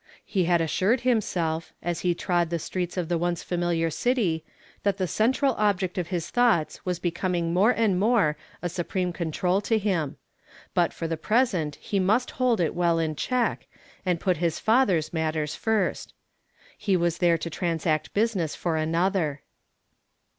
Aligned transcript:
lie 0.35 0.45
had 0.45 0.61
as?^ 0.61 0.73
^d 0.95 1.01
himself, 1.01 1.73
as 1.83 1.99
he 1.99 2.15
trod 2.15 2.49
the 2.49 2.57
streets 2.57 2.97
of 2.97 3.07
the 3.07 3.19
once 3.19 3.43
familiar 3.43 3.91
city, 3.91 4.43
that 4.81 4.97
the 4.97 5.05
central 5.05 5.53
object 5.59 5.95
of 5.99 6.07
his 6.07 6.31
thoughts 6.31 6.83
was 6.83 6.97
becoming 6.97 7.53
more 7.53 7.69
and 7.69 7.99
more 7.99 8.35
a 8.63 8.67
supreme 8.67 9.13
control 9.13 9.61
to 9.61 9.77
him; 9.77 10.17
but 10.73 10.91
for 10.91 11.07
the 11.07 11.17
present 11.17 11.75
he 11.75 11.99
must 11.99 12.31
hold 12.41 12.59
it 12.59 12.73
well 12.73 12.97
in 12.97 13.15
check, 13.15 13.67
and 14.03 14.19
put 14.19 14.37
his 14.37 14.57
father's 14.57 15.13
matters 15.13 15.53
first. 15.53 16.15
lie 16.87 16.95
was 16.95 17.19
there 17.19 17.37
to 17.37 17.51
transact 17.51 18.11
business 18.15 18.55
for 18.55 18.77
another. 18.77 19.43